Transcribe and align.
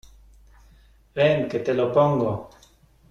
ven, 1.13 1.47
que 1.47 1.59
te 1.59 1.75
lo 1.75 1.91
pongo. 1.93 2.33